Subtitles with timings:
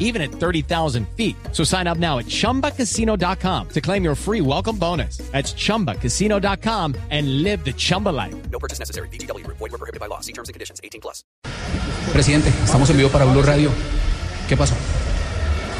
[0.00, 1.36] even at 30,000 feet.
[1.52, 5.18] So sign up now at chumbacasino.com to claim your free welcome bonus.
[5.30, 8.34] That's chumbacasino.com and live the Chumba life.
[8.50, 9.06] No purchase necessary.
[9.12, 9.46] BGW.
[9.46, 10.18] Void were prohibited by law.
[10.20, 10.80] See terms and conditions.
[10.82, 11.22] 18 plus.
[12.12, 13.70] Presidente, estamos en vivo para Blue Radio.
[14.48, 14.74] ¿Qué pasó?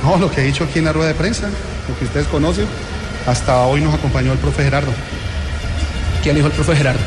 [0.05, 1.49] No, lo que he dicho aquí en la rueda de prensa,
[1.89, 2.67] lo que ustedes conocen,
[3.27, 4.93] hasta hoy nos acompañó el profe Gerardo.
[6.23, 7.01] ¿Qué le dijo el profe Gerardo?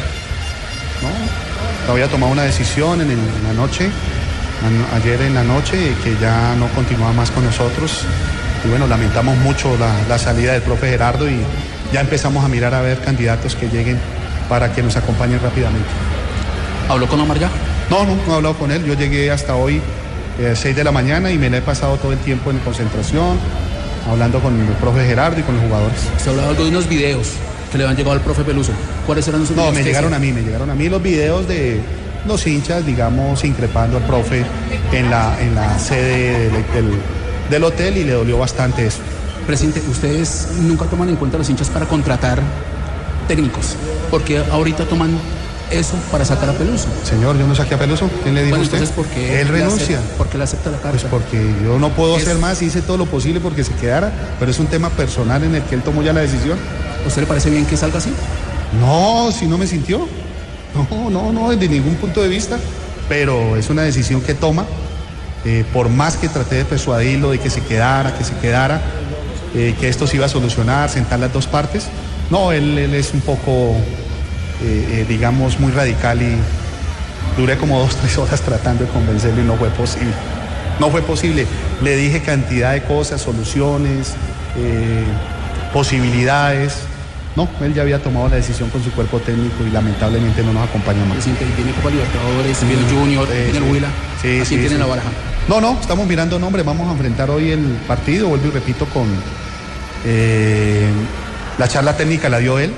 [1.02, 1.92] ¿no?
[1.92, 3.90] Había tomado una decisión en, el- en la noche,
[4.96, 8.02] ayer en la noche, que ya no continuaba más con nosotros.
[8.66, 11.38] Y bueno, lamentamos mucho la, la salida del profe Gerardo y
[11.92, 14.00] ya empezamos a mirar a ver candidatos que lleguen
[14.50, 15.88] para que nos acompañen rápidamente.
[16.90, 17.50] ¿Habló con Omar ya?
[17.90, 18.84] No, no, no he hablado con él.
[18.86, 19.82] Yo llegué hasta hoy,
[20.40, 23.38] eh, 6 de la mañana, y me la he pasado todo el tiempo en concentración,
[24.10, 25.98] hablando con el profe Gerardo y con los jugadores.
[26.18, 27.28] Se hablaba algo de unos videos
[27.72, 28.72] que le habían llegado al profe Peluso.
[29.06, 29.76] ¿Cuáles eran esos No, videos?
[29.76, 31.82] me que llegaron a mí, me llegaron a mí los videos de
[32.28, 34.46] los hinchas, digamos, increpando al profe
[34.92, 37.00] en la, en la sede del, del-
[37.50, 39.00] del hotel y le dolió bastante eso.
[39.46, 42.42] Presidente, ustedes nunca toman en cuenta a los hinchas para contratar
[43.28, 43.76] técnicos.
[44.10, 45.12] Porque ahorita toman
[45.70, 46.88] eso para sacar a Peluso.
[47.04, 48.10] Señor, yo no saqué a Peluso.
[48.24, 48.78] ¿Quién le dijo Bueno, usted?
[48.78, 49.98] entonces, ¿por qué Él renuncia.
[50.00, 50.92] acepta- ¿Por qué le acepta la carta?
[50.98, 54.12] Pues porque yo no puedo Es- hacer más, hice todo lo posible porque se quedara,
[54.40, 56.58] pero es un tema personal en el que él tomó ya la decisión.
[57.04, 58.12] ¿A usted le parece bien que salga así?
[58.80, 60.08] No, si no me sintió.
[60.74, 62.58] No, no, no, desde ningún punto de vista.
[63.08, 64.66] Pero es una decisión que toma.
[65.46, 68.82] eh, por más que traté de persuadirlo de que se quedara, que se quedara,
[69.54, 71.92] eh, que esto se iba a solucionar, sentar las dos partes.
[72.30, 73.76] No, él, es un poco,
[74.62, 76.38] eh, digamos, muy radical y
[77.36, 80.16] duré como dos, tres horas tratando de convencerlo y no fue posible.
[80.80, 81.46] No fue posible.
[81.82, 84.18] Le dije cantidad de cosas, soluciones,
[85.72, 86.88] posibilidades.
[87.36, 90.70] No, él ya había tomado la decisión con su cuerpo técnico y lamentablemente no nos
[90.70, 91.16] acompaña más.
[91.16, 93.64] Presidente, viene Copa Libertadores, viene Junior, viene el.
[93.64, 93.88] Huila.
[94.22, 94.78] Sí, ¿A quién sí, tiene sí.
[94.78, 95.10] la baraja?
[95.48, 96.64] No, no, estamos mirando nombres.
[96.66, 99.08] Vamos a enfrentar hoy el partido, vuelvo y repito, con
[100.06, 100.90] eh,
[101.58, 102.72] la charla técnica la dio él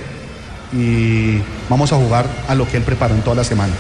[0.74, 3.74] y vamos a jugar a lo que él preparó en toda la semana.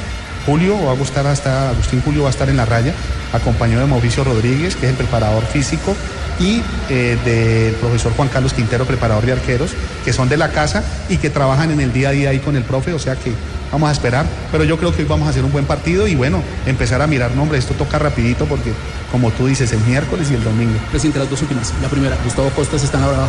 [0.45, 2.93] Julio va a gustar hasta, Agustín Julio va a estar en la raya,
[3.33, 5.95] acompañado de Mauricio Rodríguez, que es el preparador físico,
[6.39, 9.71] y eh, del profesor Juan Carlos Quintero, preparador de arqueros,
[10.03, 12.55] que son de la casa y que trabajan en el día a día ahí con
[12.55, 13.31] el profe, o sea que
[13.71, 16.15] vamos a esperar, pero yo creo que hoy vamos a hacer un buen partido y
[16.15, 18.71] bueno, empezar a mirar nombres, esto toca rapidito porque
[19.11, 20.77] como tú dices, el miércoles y el domingo.
[20.91, 21.73] Presidente, las dos últimas.
[21.81, 23.27] La primera, Gustavo Costas está en la.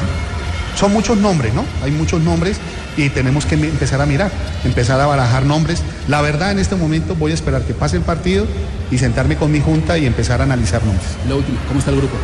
[0.77, 1.65] Son muchos nombres, ¿no?
[1.83, 2.59] Hay muchos nombres
[2.97, 4.31] y tenemos que empezar a mirar,
[4.65, 5.83] empezar a barajar nombres.
[6.09, 8.47] La verdad, en este momento voy a esperar que pase el partido
[8.91, 11.07] y sentarme con mi junta y empezar a analizar nombres.
[11.29, 12.17] La última, ¿cómo está el grupo?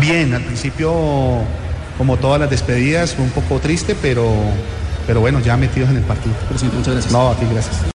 [0.00, 0.92] Bien, al principio,
[1.98, 4.32] como todas las despedidas, fue un poco triste, pero,
[5.06, 6.34] pero bueno, ya metidos en el partido.
[6.48, 7.12] Presidente, muchas gracias.
[7.12, 7.82] No, a ti, gracias.